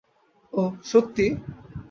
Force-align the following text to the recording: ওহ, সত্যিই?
ওহ, 0.53 0.71
সত্যিই? 0.83 1.31